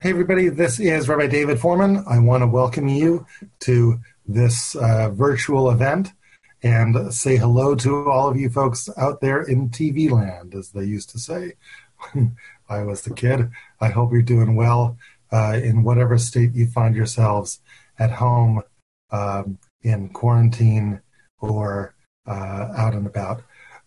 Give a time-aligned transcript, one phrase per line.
[0.01, 2.03] Hey everybody, this is Rabbi David Fohrman.
[2.07, 3.27] I want to welcome you
[3.59, 6.13] to this uh, virtual event
[6.63, 10.83] and say hello to all of you folks out there in TV land, as they
[10.83, 11.53] used to say
[12.11, 12.37] when
[12.69, 13.51] I was the kid.
[13.79, 14.97] I hope you're doing well
[15.31, 17.59] uh, in whatever state you find yourselves
[17.99, 18.63] at home,
[19.11, 21.01] um, in quarantine,
[21.39, 21.93] or
[22.25, 23.43] uh, out and about.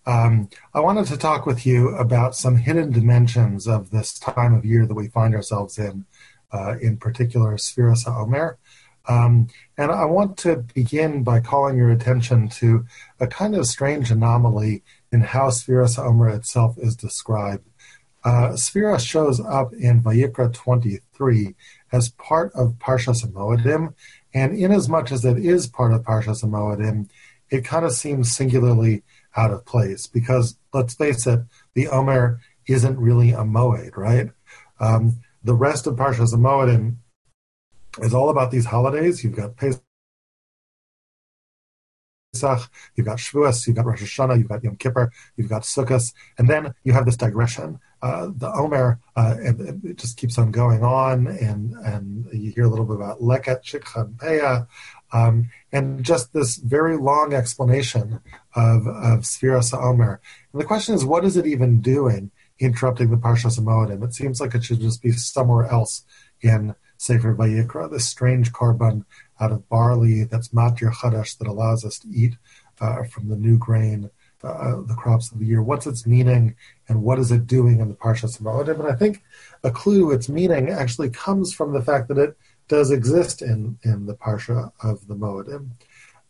[0.06, 4.64] Um, I wanted to talk with you about some hidden dimensions of this time of
[4.64, 6.04] year that we find ourselves in,
[6.52, 8.56] uh, in particular, Sfiras HaOmer.
[9.08, 12.84] Um, and I want to begin by calling your attention to
[13.20, 17.68] a kind of strange anomaly in how Sfiras HaOmer itself is described.
[18.24, 21.54] Uh, Sphira shows up in Vayikra 23
[21.92, 23.94] as part of Parshas Moedim,
[24.36, 27.08] and inasmuch as it is part of Parshas Moedim,
[27.48, 29.02] it kind of seems singularly
[29.34, 31.40] out of place because, let's face it,
[31.72, 34.28] the Omer isn't really a Moed, right?
[34.78, 36.96] Um, the rest of Parshas Moedim
[38.00, 39.24] is all about these holidays.
[39.24, 39.82] You've got Pesach,
[42.42, 46.48] you've got Shavuos, you've got Rosh Hashanah, you've got Yom Kippur, you've got Sukkot, and
[46.48, 47.80] then you have this digression.
[48.02, 52.64] Uh, the Omer, uh, and it just keeps on going on, and and you hear
[52.64, 54.68] a little bit about Leket Shikhan Peah,
[55.12, 58.20] um, and just this very long explanation
[58.54, 60.20] of of Sfiras Omer.
[60.52, 64.04] And the question is, what is it even doing, interrupting the Parshas Moedim?
[64.04, 66.04] It seems like it should just be somewhere else
[66.42, 69.04] in Sefer Vayikra, this strange korban
[69.40, 72.36] out of barley that's matir chadash that allows us to eat
[72.80, 74.10] uh, from the new grain,
[74.42, 75.62] uh, the crops of the year.
[75.62, 76.56] What's its meaning,
[76.88, 78.80] and what is it doing in the Parshas Moedim?
[78.80, 79.22] And I think
[79.64, 82.36] a clue its meaning actually comes from the fact that it
[82.68, 85.70] does exist in in the parsha of the Moedim.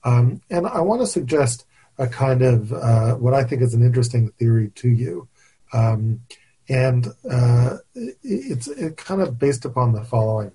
[0.05, 1.67] Um, and I want to suggest
[1.98, 5.28] a kind of uh, what I think is an interesting theory to you.
[5.72, 6.20] Um,
[6.69, 10.53] and uh, it's it kind of based upon the following.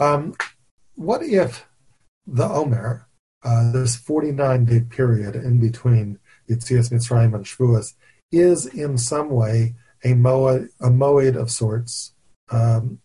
[0.00, 0.34] Um,
[0.94, 1.66] what if
[2.26, 3.06] the Omer,
[3.44, 6.18] uh, this 49 day period in between
[6.48, 7.94] Yitzias Mitzrayim and Shavuos,
[8.30, 9.74] is in some way
[10.04, 12.14] a moed, a moed of sorts
[12.50, 13.00] um,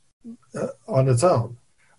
[0.55, 1.57] uh, on its own?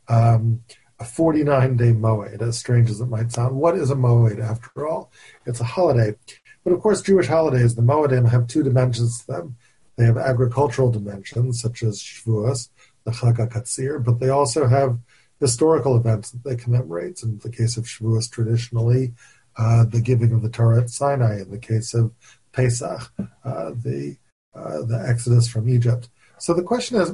[0.09, 0.63] Um,
[1.01, 3.57] a 49 day moed, as strange as it might sound.
[3.57, 5.13] What is a moed after all?
[5.47, 6.17] It's a holiday.
[6.65, 9.57] But of course, Jewish holidays, the moedim, have two dimensions to them.
[9.99, 12.69] They have agricultural dimensions, such as Shavuos,
[13.03, 15.01] the Chag HaKatzir, but they also have
[15.41, 17.25] historical events that they commemorate.
[17.25, 19.15] In the case of Shavuos, traditionally,
[19.57, 21.41] uh, the giving of the Torah at Sinai.
[21.41, 22.13] In the case of
[22.53, 23.13] Pesach,
[23.45, 24.17] uh, the
[24.55, 26.09] uh, the Exodus from Egypt.
[26.39, 27.13] So the question is,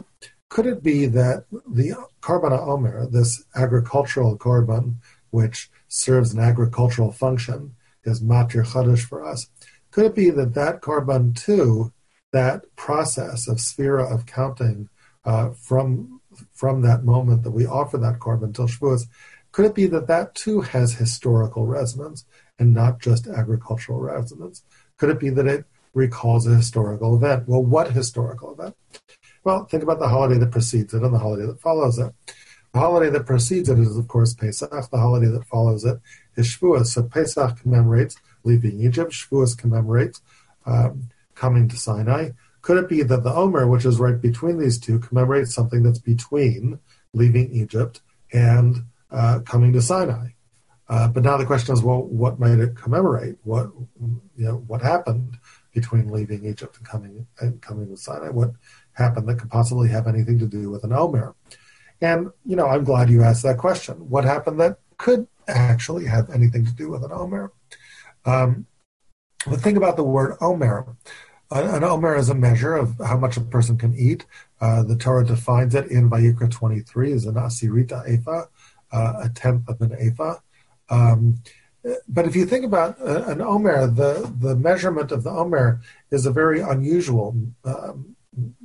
[0.50, 4.96] could it be that the Korban Omer, this agricultural korban,
[5.30, 9.48] which serves an agricultural function, is matir chadash for us?
[9.90, 11.92] Could it be that that korban too,
[12.34, 14.88] that process of sphera of counting
[15.24, 16.20] uh, from
[16.52, 19.06] from that moment that we offer that korban till Shavuos,
[19.52, 22.24] could it be that that too has historical resonance
[22.58, 24.64] and not just agricultural resonance?
[24.98, 25.64] Could it be that it
[25.94, 27.46] recalls a historical event?
[27.46, 28.74] Well, what historical event?
[29.44, 32.12] Well, think about the holiday that precedes it and the holiday that follows it.
[32.72, 34.90] The holiday that precedes it is, of course, Pesach.
[34.90, 36.00] The holiday that follows it
[36.36, 36.86] is Shavuos.
[36.86, 39.12] So Pesach commemorates leaving Egypt.
[39.12, 40.20] Shavuos commemorates
[40.66, 42.30] um, coming to Sinai.
[42.62, 45.98] Could it be that the Omer, which is right between these two, commemorates something that's
[45.98, 46.78] between
[47.12, 48.00] leaving Egypt
[48.32, 50.28] and uh, coming to Sinai?
[50.88, 53.36] Uh, but now the question is, well, what might it commemorate?
[53.42, 55.38] What you know, what happened
[55.72, 58.28] between leaving Egypt and coming and coming to Sinai?
[58.28, 58.52] What
[58.92, 61.34] happened that could possibly have anything to do with an Omer?
[62.00, 64.10] And you know, I'm glad you asked that question.
[64.10, 67.52] What happened that could actually have anything to do with an Omer?
[68.26, 68.66] Um,
[69.46, 70.86] the thing about the word Omer,
[71.50, 74.26] an omer is a measure of how much a person can eat.
[74.60, 78.46] Uh, the Torah defines it in Vayikra 23 as an asirita ephah,
[78.92, 80.38] uh, a tenth of an ephah.
[80.88, 81.40] Um,
[82.08, 85.80] but if you think about uh, an omer, the, the measurement of the omer
[86.10, 88.16] is a very unusual um,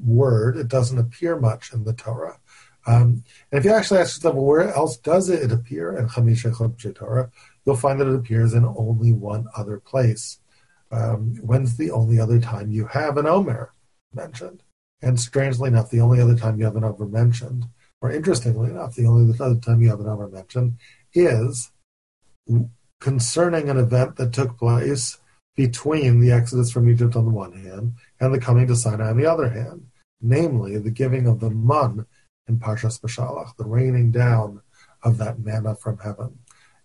[0.04, 0.58] word.
[0.58, 2.40] It doesn't appear much in the Torah.
[2.88, 6.56] Um, and if you actually ask yourself, well, where else does it appear in Chamisha
[6.56, 7.30] Chumshei Torah,
[7.66, 10.40] you'll find that it appears in only one other place
[10.92, 13.74] um, when's the only other time you have an Omer
[14.14, 14.64] mentioned?
[15.02, 17.66] And strangely enough, the only other time you have an Omer mentioned,
[18.02, 20.78] or interestingly enough, the only other time you have an Omer mentioned
[21.14, 21.72] is
[23.00, 25.20] concerning an event that took place
[25.56, 29.18] between the Exodus from Egypt on the one hand and the coming to Sinai on
[29.18, 29.88] the other hand,
[30.22, 32.06] namely the giving of the mun
[32.48, 34.62] in Parshas Beshalach, the raining down
[35.04, 36.40] of that manna from heaven.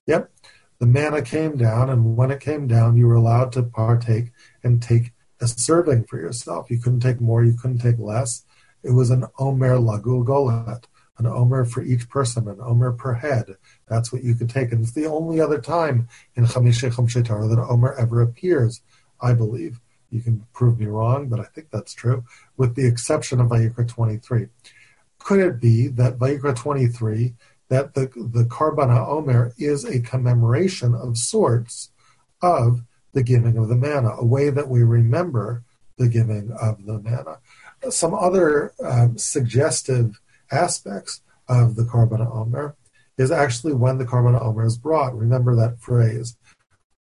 [0.06, 0.30] Yep,
[0.78, 4.32] the manna came down, and when it came down, you were allowed to partake
[4.62, 6.70] and take a serving for yourself.
[6.70, 8.44] You couldn't take more, you couldn't take less.
[8.82, 10.84] It was an omer lagulgolet,
[11.18, 13.56] an omer for each person, an omer per head.
[13.88, 14.72] That's what you could take.
[14.72, 18.82] And it's the only other time in Chamishe Chumshe Torah that omer ever appears,
[19.20, 19.80] I believe.
[20.10, 22.24] You can prove me wrong, but I think that's true,
[22.56, 24.48] with the exception of Vayikra 23.
[25.18, 27.34] Could it be that Vayikra 23
[27.68, 31.90] that the, the Karban HaOmer is a commemoration of sorts
[32.42, 32.82] of
[33.12, 35.62] the giving of the manna, a way that we remember
[35.96, 37.38] the giving of the manna.
[37.90, 40.20] Some other um, suggestive
[40.50, 42.74] aspects of the Karban HaOmer
[43.16, 45.16] is actually when the Karban HaOmer is brought.
[45.16, 46.36] Remember that phrase,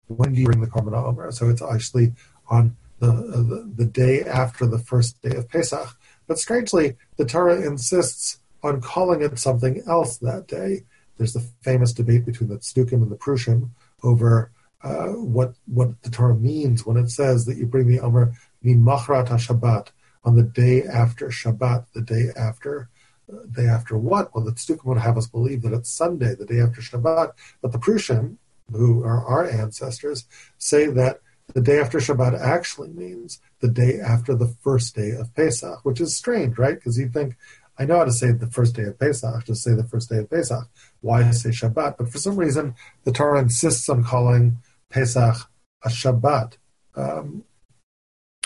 [0.07, 1.33] when do you bring the Karban HaOmer?
[1.33, 2.13] So it's actually
[2.49, 5.97] on the, the, the day after the first day of Pesach.
[6.27, 10.83] But strangely, the Torah insists on calling it something else that day.
[11.17, 13.69] There's the famous debate between the Tzdukim and the Prushim
[14.01, 14.51] over
[14.81, 18.33] uh, what what the Torah means when it says that you bring the Omer
[18.63, 19.89] mimachrat Shabbat
[20.23, 22.89] on the day after Shabbat, the day after
[23.31, 24.33] uh, day after what?
[24.33, 27.71] Well, the Tzdukim would have us believe that it's Sunday, the day after Shabbat, but
[27.71, 28.37] the Prushim,
[28.71, 30.25] who are our ancestors,
[30.57, 31.19] say that
[31.53, 36.01] the day after Shabbat actually means the day after the first day of Pesach, which
[36.01, 36.75] is strange, right?
[36.75, 37.35] Because you think
[37.77, 40.17] I know how to say the first day of Pesach, just say the first day
[40.17, 40.67] of Pesach.
[41.01, 41.97] Why say Shabbat?
[41.97, 44.57] But for some reason, the Torah insists on calling
[44.89, 45.49] Pesach
[45.83, 46.57] a Shabbat.
[46.95, 47.43] Um,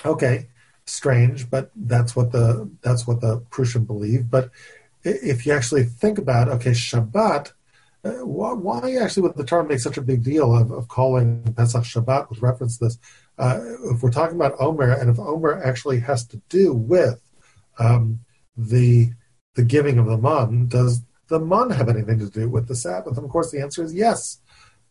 [0.05, 0.47] okay,
[0.85, 4.31] strange, but that's what the that's what the Prushim believe.
[4.31, 4.49] But
[5.03, 7.51] if you actually think about, okay, Shabbat,
[8.03, 11.43] uh, why, why, actually would the Torah make such a big deal of, of calling
[11.55, 12.99] Pesach Shabbat with reference to this?
[13.37, 13.59] Uh,
[13.91, 17.21] if we're talking about Omer, and if Omer actually has to do with
[17.79, 18.19] um,
[18.57, 19.11] the
[19.55, 23.17] the giving of the man, does the man have anything to do with the Sabbath?
[23.17, 24.39] And of course, the answer is yes.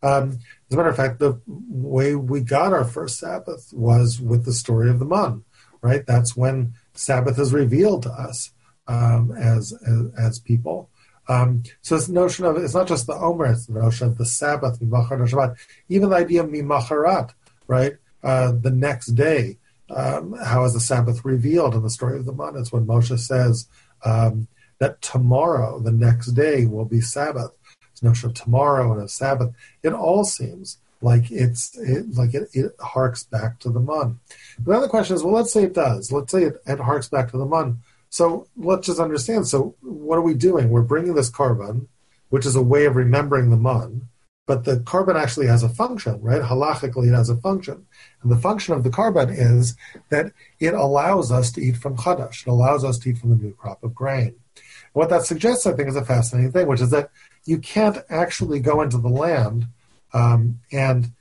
[0.02, 4.44] Um, as a matter of fact, the way we got our first Sabbath was with
[4.44, 5.44] the story of the man,
[5.80, 6.04] right?
[6.06, 8.52] That's when Sabbath is revealed to us
[8.86, 10.90] um, as, as, as people.
[11.28, 14.26] Um, so this notion of it's not just the Omer, it's the notion of the
[14.26, 17.32] Sabbath, even the idea of Mimacharat,
[17.66, 17.94] right?
[18.22, 19.58] Uh, the next day,
[19.90, 22.56] um, how is the Sabbath revealed in the story of the man?
[22.56, 23.68] It's when Moshe says
[24.04, 24.48] um,
[24.78, 27.52] that tomorrow, the next day, will be Sabbath.
[27.92, 32.48] This notion of tomorrow and a Sabbath, it all seems like it's it, like it,
[32.52, 36.10] it harks back to the then the question is, well, let's say it does.
[36.10, 37.78] Let's say it, it harks back to the man.
[38.08, 39.46] So let's just understand.
[39.46, 40.70] So what are we doing?
[40.70, 41.86] We're bringing this Karban,
[42.30, 44.08] which is a way of remembering the man,
[44.46, 46.42] but the korban actually has a function, right?
[46.42, 47.86] Halachically, it has a function.
[48.22, 49.76] And the function of the korban is
[50.08, 52.46] that it allows us to eat from Chadash.
[52.46, 54.28] It allows us to eat from the new crop of grain.
[54.28, 57.10] And what that suggests, I think, is a fascinating thing, which is that
[57.44, 59.66] you can't actually go into the land
[60.12, 61.12] um, and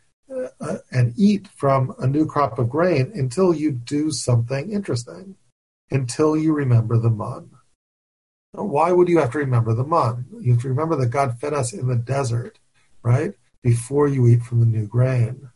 [0.60, 5.36] uh, and eat from a new crop of grain until you do something interesting,
[5.92, 7.50] until you remember the man.
[8.52, 10.26] Why would you have to remember the man?
[10.40, 12.58] You have to remember that God fed us in the desert,
[13.06, 13.32] right?
[13.64, 15.50] Before you eat from the new grain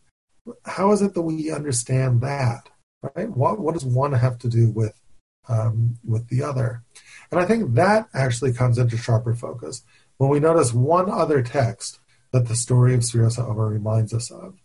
[0.65, 2.69] how is it that we understand that?
[3.15, 3.29] Right?
[3.29, 4.99] What what does one have to do with
[5.47, 6.83] um, with the other?
[7.31, 9.83] And I think that actually comes into sharper focus
[10.17, 11.99] when we notice one other text
[12.31, 14.55] that the story of Sfiras HaOmer reminds us of.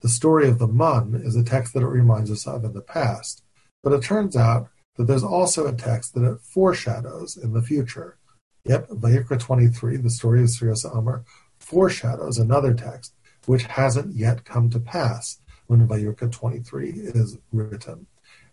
[0.00, 2.80] The story of the Mun is a text that it reminds us of in the
[2.80, 3.44] past,
[3.82, 8.18] but it turns out that there's also a text that it foreshadows in the future.
[8.64, 11.24] Yep, Vayikra 23, the story of Sfiras HaOmer,
[11.62, 13.14] foreshadows another text
[13.46, 18.06] which hasn't yet come to pass when Vayikra 23 is written.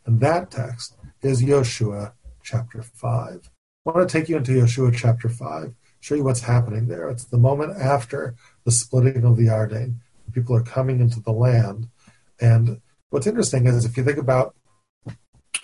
[0.05, 2.13] And that text is Yoshua
[2.43, 3.49] chapter 5.
[3.85, 7.09] I want to take you into Yoshua chapter 5, show you what's happening there.
[7.09, 9.95] It's the moment after the splitting of the Yarden.
[10.33, 11.89] People are coming into the land.
[12.39, 14.55] And what's interesting is if you think about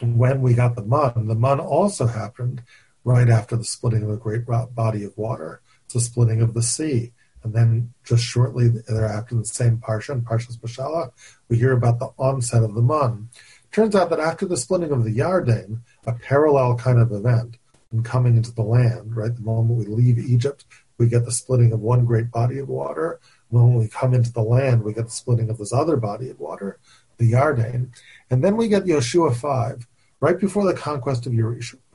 [0.01, 2.63] when we got the Mun, the Mun also happened
[3.03, 5.61] right after the splitting of a great body of water.
[5.85, 7.13] It's the splitting of the sea.
[7.45, 11.11] And then just shortly thereafter, the same parsha, in Parshas Beshalach,
[11.47, 13.29] we hear about the onset of the Mun.
[13.71, 17.57] Turns out that after the splitting of the Yarden, a parallel kind of event
[17.93, 19.35] in coming into the land, right?
[19.35, 20.65] The moment we leave Egypt,
[20.97, 23.19] we get the splitting of one great body of water.
[23.49, 26.39] When we come into the land, we get the splitting of this other body of
[26.39, 26.79] water,
[27.17, 27.89] the Yarden.
[28.31, 29.85] And then we get Yeshua 5.
[30.19, 31.33] Right before the conquest of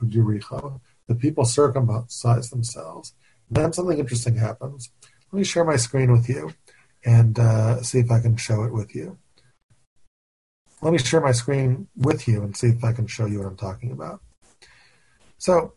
[0.07, 3.13] Jericho, the people circumcise themselves.
[3.49, 4.91] And then something interesting happens.
[5.31, 6.53] Let me share my screen with you
[7.05, 9.17] and uh, see if I can show it with you.
[10.81, 13.47] Let me share my screen with you and see if I can show you what
[13.47, 14.21] I'm talking about.
[15.37, 15.73] So,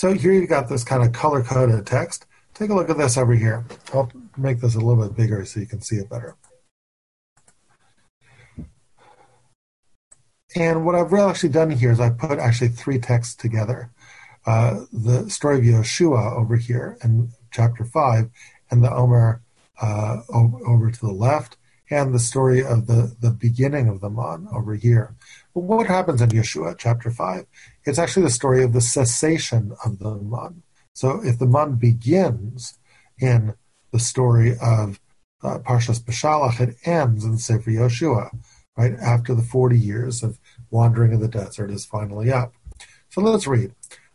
[0.00, 2.24] So here you've got this kind of color coded text.
[2.54, 3.66] Take a look at this over here.
[3.92, 6.36] I'll make this a little bit bigger so you can see it better.
[10.56, 13.90] And what I've really actually done here is I put actually three texts together.
[14.46, 18.30] Uh, the story of Yeshua over here in chapter 5,
[18.70, 19.42] and the Omer
[19.80, 21.56] uh, over to the left,
[21.90, 25.14] and the story of the, the beginning of the Mon over here.
[25.54, 27.46] But what happens in Yeshua chapter 5?
[27.84, 30.62] It's actually the story of the cessation of the Mon.
[30.94, 32.78] So if the Mon begins
[33.18, 33.54] in
[33.92, 35.00] the story of
[35.42, 38.30] uh, Parshas Beshalach, it ends in Sefer Yeshua
[38.76, 40.38] right after the 40 years of
[40.70, 42.52] wandering in the desert is finally up.
[43.08, 43.74] So let's read.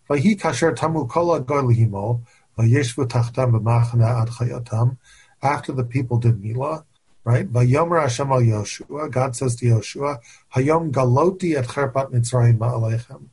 [0.09, 4.97] Vayhi kasher tamu vayeshvu tachtam b'machana ad.
[5.41, 6.85] After the people did Milah,
[7.23, 7.47] right?
[7.51, 10.19] Hashem al Yoshua, God says to Yoshua,
[10.55, 13.27] Hayom galoti et cherpat mitzrayim ma'alechem.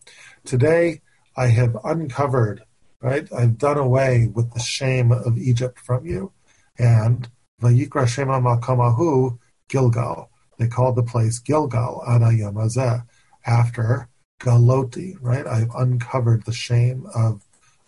[0.44, 1.00] Today
[1.36, 2.64] I have uncovered,
[3.00, 3.32] right?
[3.32, 6.32] I've done away with the shame of Egypt from you.
[6.78, 7.28] And
[7.62, 9.38] Vayikra Shema Makamahu
[9.68, 10.30] Gilgal.
[10.58, 13.06] They called the place Gilgal Adayamazeh
[13.46, 14.08] after
[14.40, 15.46] Galoti, right?
[15.46, 17.42] I've uncovered the shame of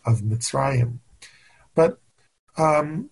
[0.06, 0.98] of Mitzrayim.
[1.74, 1.98] But
[2.56, 3.10] um,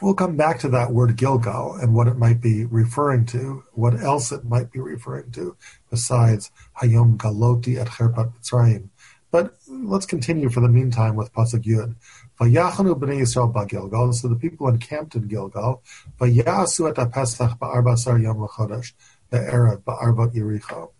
[0.00, 3.94] we'll come back to that word Gilgal and what it might be referring to, what
[3.94, 5.56] else it might be referring to
[5.90, 8.88] besides Hayom Galoti at Cherpat Mitzrayim.
[9.30, 11.96] But let's continue for the meantime with Pasuk Yud.
[12.40, 14.14] Vayachanu b'nei Yisrael ba'Gilgal.
[14.14, 15.82] So the people encamped in Gilgal.
[16.18, 18.92] Vayasu et Pesach ba'arbasar yom l'chodesh
[19.30, 20.92] be'erev ba'arbat Yericho.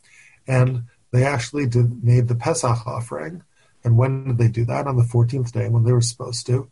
[0.47, 3.43] And they actually did made the Pesach offering.
[3.85, 4.87] And when did they do that?
[4.87, 6.71] On the 14th day when they were supposed to.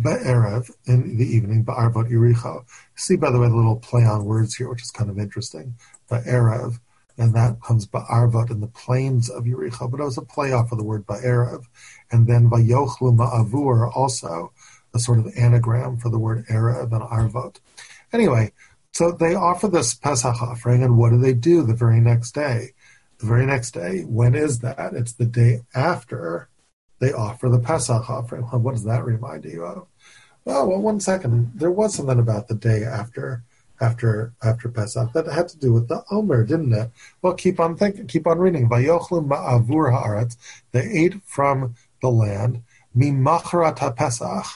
[0.00, 2.64] Be'erev, in the evening, ba'arbat Yericho.
[2.94, 5.74] See, by the way, the little play on words here, which is kind of interesting.
[6.08, 6.78] Be'erev
[7.18, 10.78] and that comes Ba'arvat in the plains of Yericho, but it was a playoff of
[10.78, 11.64] the word Ba'erev.
[12.12, 14.52] And then Vayochlu Ma'avur, also
[14.94, 17.56] a sort of anagram for the word Erev and Arvot.
[18.12, 18.52] Anyway,
[18.98, 22.72] so they offer this Pesach offering, and what do they do the very next day?
[23.18, 24.92] The very next day, when is that?
[24.92, 26.48] It's the day after
[26.98, 28.42] they offer the Pesach offering.
[28.42, 29.86] What does that remind you of?
[30.48, 31.52] Oh, well, one second.
[31.54, 33.44] There was something about the day after
[33.80, 36.90] after after Pesach that had to do with the Omer, didn't it?
[37.22, 38.68] Well, keep on thinking, keep on reading.
[38.68, 40.36] Vayochlu ma'avur haaretz.
[40.72, 42.64] They ate from the land.
[42.96, 44.46] Mimachrat Pesach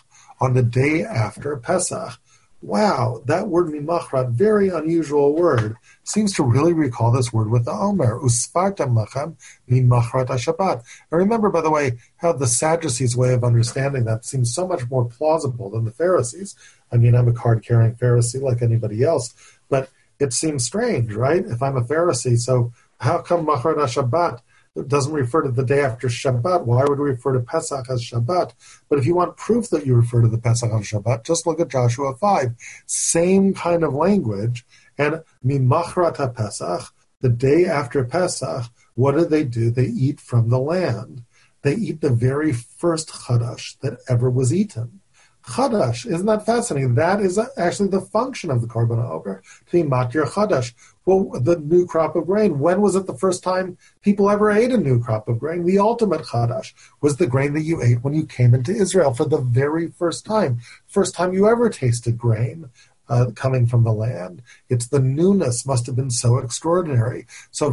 [0.40, 2.18] on the day after Pesach.
[2.62, 7.73] Wow, that word mimachrat, very unusual word, seems to really recall this word with the
[7.73, 8.21] Omer.
[8.21, 9.35] Uspartam lachem
[9.69, 10.85] mimachrat Shabbat.
[11.11, 14.88] And remember, by the way, how the Sadducees' way of understanding that seems so much
[14.88, 16.54] more plausible than the Pharisees.
[16.92, 19.35] I mean, I'm a card carrying Pharisee like anybody else,
[19.69, 19.90] but
[20.21, 21.45] it seems strange, right?
[21.45, 24.40] If I'm a Pharisee, so how come Machar Shabbat
[24.75, 26.64] doesn't refer to the day after Shabbat?
[26.64, 28.52] Why would we refer to Pesach as Shabbat?
[28.88, 31.61] But if you want proof that you refer to the Pesach as Shabbat, just look
[31.61, 32.55] at Joshua 5.
[32.87, 34.64] Same kind of language.
[34.97, 38.64] And Mimachrata Pesach, the day after Pesach,
[38.95, 39.71] what do they do?
[39.71, 41.25] They eat from the land.
[41.62, 45.00] They eat the very first chadash that ever was eaten.
[45.45, 46.07] Chadash.
[46.07, 46.95] Isn't that fascinating?
[46.95, 50.73] That is actually the function of the Korban Omer, to be matir Chadash.
[51.04, 52.59] Well, the new crop of grain.
[52.59, 55.64] When was it the first time people ever ate a new crop of grain?
[55.64, 59.25] The ultimate Chadash was the grain that you ate when you came into Israel for
[59.25, 60.61] the very first time.
[60.87, 62.71] First time you ever tasted grain
[63.09, 64.42] uh, coming from the land.
[64.68, 67.26] It's the newness must have been so extraordinary.
[67.50, 67.73] So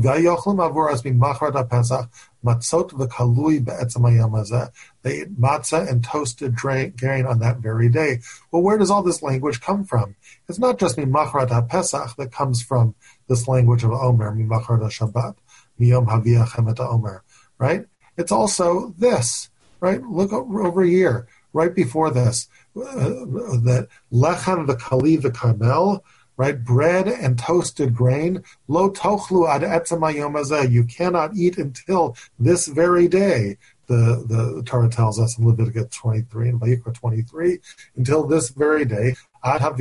[2.43, 8.19] Matzot v'kalui be'etzem They ate matzah and toasted grain on that very day.
[8.51, 10.15] Well, where does all this language come from?
[10.47, 12.95] It's not just Mimachrat Pesach that comes from
[13.27, 15.35] this language of Omer, Mimachrat Shabbat,
[15.79, 17.23] Miyom Haviyachem et Omer,
[17.57, 17.85] right?
[18.17, 20.01] It's also this, right?
[20.01, 23.25] Look over here, right before this uh,
[23.65, 26.01] that lechem v'kali v'karmel,
[26.39, 26.63] right?
[26.63, 28.41] Bread and toasted grain.
[28.69, 33.57] Lo tochlu ad You cannot eat until this very day.
[33.87, 37.57] The, the Torah tells us in Leviticus 23 and Vayikra 23,
[37.97, 39.75] until this very day, until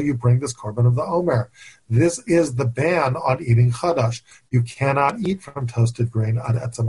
[0.00, 1.50] you bring this korban of the Omer.
[1.90, 4.22] This is the ban on eating chadash.
[4.50, 6.88] You cannot eat from toasted grain ad etzem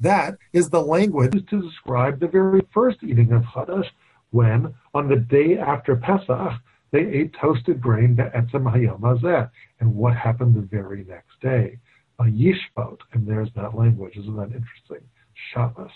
[0.00, 3.86] that is the language to describe the very first eating of Chadash,
[4.30, 6.52] when, on the day after Pesach,
[6.92, 11.78] they ate toasted grain be'etzem hayom And what happened the very next day?
[12.18, 14.16] A yishbot, and there's that language.
[14.16, 15.08] Isn't that interesting?
[15.52, 15.90] Shabbos,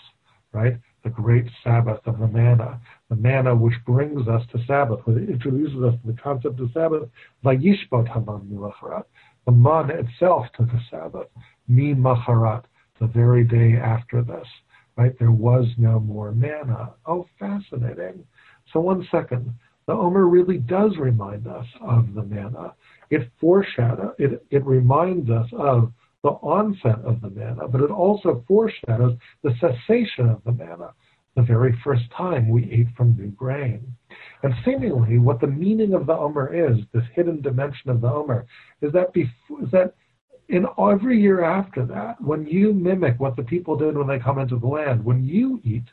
[0.53, 0.77] right?
[1.03, 2.79] The great Sabbath of the manna.
[3.09, 7.09] The manna which brings us to Sabbath, which introduces us to the concept of Sabbath.
[7.43, 9.05] Vayishbot hamam milachrat.
[9.45, 11.27] The man itself to the Sabbath.
[11.67, 12.63] Mi macharat,
[12.99, 14.47] the very day after this.
[14.97, 15.17] Right?
[15.19, 16.93] There was no more manna.
[17.05, 18.25] Oh, fascinating.
[18.71, 19.53] So one second.
[19.87, 22.73] The Omer really does remind us of the manna.
[23.11, 25.91] It foreshadows, it, it reminds us of
[26.23, 30.91] the onset of the manna, but it also foreshadows the cessation of the manna,
[31.35, 33.95] the very first time we ate from new grain.
[34.41, 38.47] And seemingly, what the meaning of the Omer is, this hidden dimension of the Omer,
[38.81, 39.93] is that, before, is that
[40.49, 44.39] in every year after that, when you mimic what the people did when they come
[44.39, 45.85] into the land, when you eat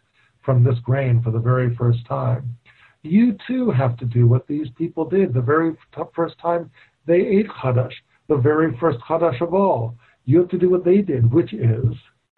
[0.42, 2.56] from this grain for the very first time,
[3.02, 5.76] you too have to do what these people did the very
[6.14, 6.70] first time
[7.06, 7.94] they ate Chadash,
[8.28, 9.96] the very first Chadash of all.
[10.24, 11.94] You have to do what they did, which is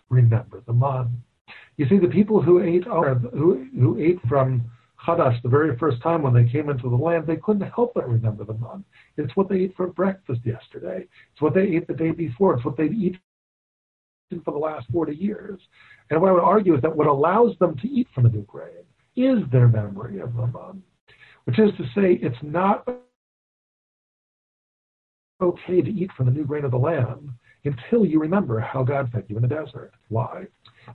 [0.09, 1.23] remember the man.
[1.77, 4.63] You see, the people who ate who, who ate from
[5.07, 8.09] Chadash the very first time when they came into the land, they couldn't help but
[8.09, 8.85] remember the man.
[9.17, 11.07] It's what they ate for breakfast yesterday.
[11.33, 12.55] It's what they ate the day before.
[12.55, 13.21] It's what they've eaten
[14.45, 15.61] for the last 40 years.
[16.11, 18.43] And what I would argue is that what allows them to eat from the new
[18.43, 18.85] grain
[19.17, 20.83] is their memory of the man,
[21.45, 22.87] which is to say, it's not
[25.41, 27.31] okay to eat from the new grain of the land
[27.65, 29.93] until you remember how God fed you in the desert.
[30.09, 30.47] Why?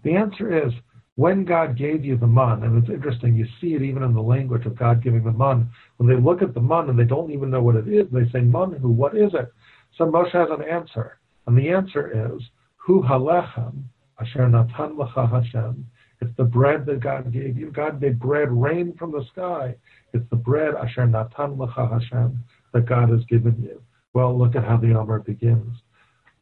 [0.04, 0.74] The answer is
[1.20, 4.22] when God gave you the man, and it's interesting, you see it even in the
[4.22, 5.70] language of God giving the man.
[5.98, 8.24] When they look at the man and they don't even know what it is, they
[8.32, 8.88] say, man who?
[8.88, 9.52] what is it?
[9.98, 11.20] So Moshe has an answer.
[11.46, 12.42] And the answer is,
[12.78, 13.84] Hu halechem
[14.22, 15.86] asher natan lecha Hashem.
[16.22, 17.70] It's the bread that God gave you.
[17.70, 19.76] God made bread rain from the sky.
[20.14, 22.42] It's the bread asher natan lecha Hashem
[22.74, 23.82] that God has given you.
[24.14, 25.76] Well, look at how the Omer begins.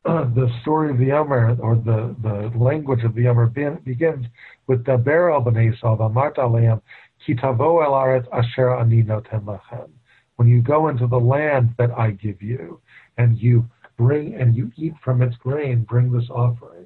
[0.36, 3.48] The story of the Omer, or the, the language of the Omer,
[3.84, 4.26] begins
[4.68, 6.82] with the Beryl b'nei Yisrael, Amart aleim,
[7.26, 9.90] ki el asher ani lachem.
[10.38, 12.80] When you go into the land that I give you,
[13.18, 13.66] and you
[13.98, 16.86] bring and you eat from its grain, bring this offering.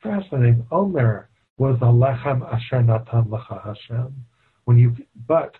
[0.00, 0.64] Fascinating.
[0.70, 1.28] Omer
[1.58, 4.14] was the lechem asher natan lecha Hashem.
[4.66, 4.94] When you,
[5.26, 5.56] but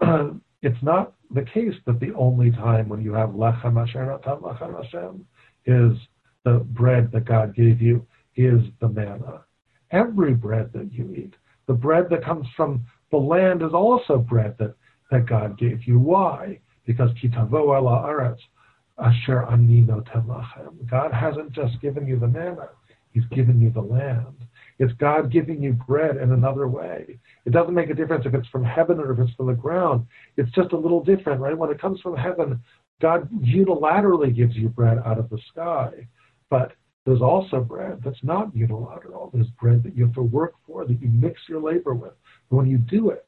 [0.62, 4.82] it's not the case that the only time when you have lechem asher natan lechem
[4.82, 5.26] Hashem
[5.66, 5.98] is
[6.44, 9.44] the bread that God gave you is the manna.
[9.90, 11.34] Every bread that you eat,
[11.66, 14.74] the bread that comes from the land is also bread that,
[15.10, 15.98] that God gave you.
[15.98, 16.58] Why?
[16.86, 18.38] Because kitavo aretz
[18.98, 20.90] asher temachem.
[20.90, 22.70] God hasn't just given you the manna;
[23.12, 24.46] He's given you the land.
[24.78, 27.18] It's God giving you bread in another way.
[27.44, 30.06] It doesn't make a difference if it's from heaven or if it's from the ground.
[30.36, 31.56] It's just a little different, right?
[31.56, 32.60] When it comes from heaven,
[33.00, 36.08] God unilaterally gives you bread out of the sky.
[36.52, 36.72] But
[37.06, 39.30] there's also bread that's not unilateral.
[39.32, 42.12] There's bread that you have to work for, that you mix your labor with.
[42.50, 43.24] But when you do it,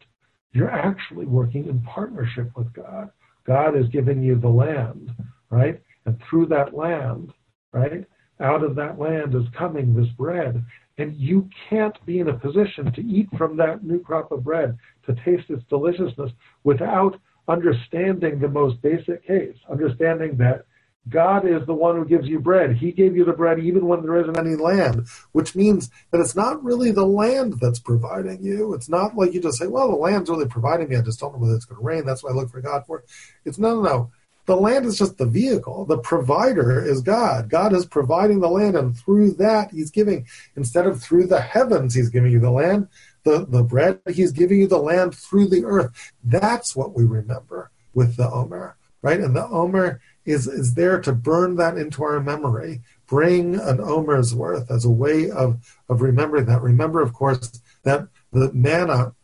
[0.53, 3.09] you're actually working in partnership with God.
[3.47, 5.11] God is giving you the land,
[5.49, 5.81] right?
[6.05, 7.33] And through that land,
[7.73, 8.05] right,
[8.41, 10.63] out of that land is coming this bread.
[10.99, 14.77] And you can't be in a position to eat from that new crop of bread,
[15.07, 16.31] to taste its deliciousness,
[16.65, 20.67] without understanding the most basic case, understanding that
[21.09, 22.77] God is the one who gives you bread.
[22.77, 26.35] He gave you the bread even when there isn't any land, which means that it's
[26.35, 28.73] not really the land that's providing you.
[28.75, 30.97] It's not like you just say, well, the land's really providing me.
[30.97, 32.07] I just don't know whether it's going to rain.
[32.07, 33.05] That's why I look for God for it.
[33.45, 34.11] It's no, no, no.
[34.47, 35.87] The land is just the vehicle.
[35.87, 37.49] The provider is God.
[37.49, 41.95] God is providing the land, and through that, He's giving, instead of through the heavens,
[41.95, 42.89] He's giving you the land,
[43.25, 46.13] the, the bread, He's giving you the land through the earth.
[46.23, 49.21] That's what we remember with the Omer, right?
[49.21, 54.35] And the Omer is, is there to burn that into our memory, bring an Omer's
[54.35, 56.63] worth as a way of, of remembering that.
[56.63, 59.15] Remember, of course, that the manna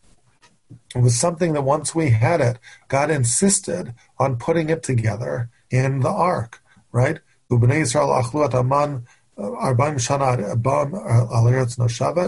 [0.94, 2.58] was something that once we had it,
[2.88, 6.60] God insisted on putting it together in the ark,
[6.92, 7.20] right?
[7.50, 7.56] Uh,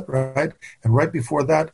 [0.09, 0.53] right?
[0.83, 1.71] And right before that,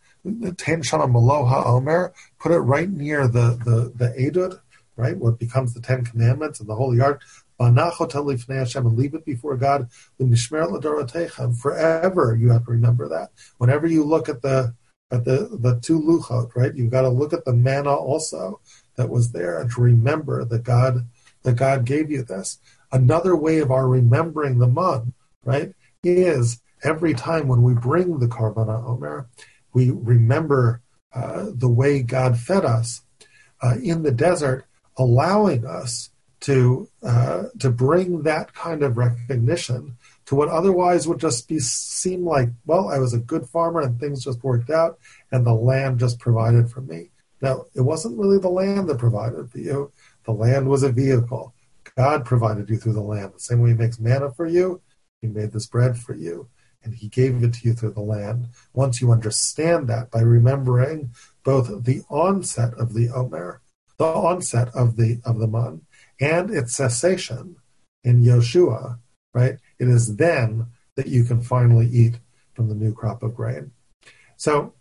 [0.57, 4.61] ten shana maloha omer, put it right near the the the edud,
[4.99, 5.17] right?
[5.17, 7.23] What becomes the Ten Commandments and the Holy Ark.
[7.61, 9.89] Hashem, And leave it before God.
[10.19, 13.31] Forever, you have to remember that.
[13.59, 14.75] Whenever you look at the
[15.11, 16.75] at the the two luchot, right?
[16.75, 18.61] You've got to look at the manna also
[18.97, 21.09] that was there and to remember that God
[21.43, 22.59] that God gave you this.
[22.93, 28.27] Another way of our remembering the man, right, is every time when we bring the
[28.27, 29.27] Karban HaOmer,
[29.73, 30.81] we remember
[31.13, 33.03] uh, the way God fed us
[33.63, 34.68] uh, in the desert
[34.99, 41.49] allowing us to uh, to bring that kind of recognition to what otherwise would just
[41.49, 44.99] be seem like well I was a good farmer and things just worked out
[45.33, 47.11] and the land just provided for me.
[47.41, 49.93] Now it wasn't really the land that provided for you.
[50.25, 51.55] The land was a vehicle.
[51.97, 53.35] God provided you through the land.
[53.35, 54.81] The same way He makes manna for you,
[55.21, 56.49] He made this bread for you,
[56.85, 58.49] and He gave it to you through the land.
[58.73, 61.11] Once you understand that by remembering
[61.43, 63.63] both the onset of the Omer,
[63.99, 65.83] the onset of the of the man,
[66.21, 67.57] and its cessation
[68.05, 68.99] in Yoshua,
[69.35, 69.59] right?
[69.79, 72.19] It is then that you can finally eat
[72.55, 73.73] from the new crop of grain.
[74.37, 74.75] So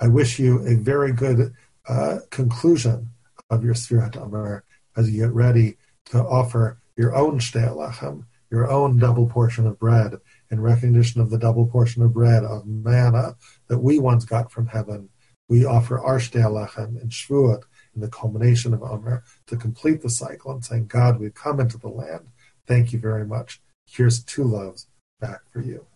[0.00, 1.54] I wish you a very good
[1.88, 3.10] uh, conclusion
[3.50, 4.64] of your Sfirat Omer
[4.96, 10.18] as you get ready to offer your own shtei your own double portion of bread,
[10.50, 13.34] in recognition of the double portion of bread of manna
[13.68, 15.08] that we once got from heaven.
[15.48, 17.62] We offer our shtei in Shvuot,
[17.94, 21.78] in the culmination of Omer, to complete the cycle and saying, God, we've come into
[21.78, 22.28] the land.
[22.66, 23.60] Thank you very much.
[23.86, 24.86] Here's two loves
[25.20, 25.86] back for you.